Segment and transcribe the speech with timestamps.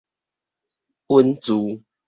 [1.05, 1.79] 穩住